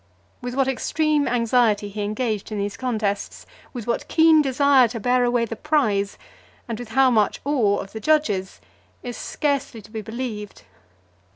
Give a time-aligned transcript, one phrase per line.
[0.41, 5.23] With what extreme anxiety he engaged in these contests, with what keen desire to bear
[5.23, 6.17] away the prize,
[6.67, 8.59] and with how much awe of the judges,
[9.03, 10.63] is scarcely to be believed.